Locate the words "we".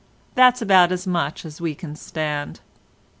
1.61-1.75